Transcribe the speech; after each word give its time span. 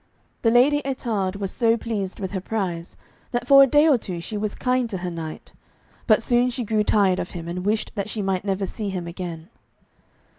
The 0.41 0.49
Lady 0.49 0.81
Ettarde 0.83 1.35
was 1.35 1.51
so 1.51 1.77
pleased 1.77 2.19
with 2.19 2.31
her 2.31 2.41
prize, 2.41 2.97
that 3.29 3.45
for 3.45 3.61
a 3.61 3.67
day 3.67 3.87
or 3.87 3.99
two 3.99 4.19
she 4.19 4.35
was 4.35 4.55
kind 4.55 4.89
to 4.89 4.97
her 4.97 5.11
knight, 5.11 5.51
but 6.07 6.23
soon 6.23 6.49
she 6.49 6.63
grew 6.63 6.83
tired 6.83 7.19
of 7.19 7.29
him, 7.37 7.47
and 7.47 7.63
wished 7.63 7.91
that 7.93 8.09
she 8.09 8.23
might 8.23 8.43
never 8.43 8.65
see 8.65 8.89
him 8.89 9.05
again. 9.05 9.49